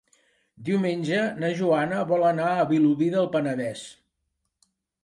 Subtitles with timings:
[0.69, 3.87] Diumenge na Joana vol anar a Vilobí del Penedès.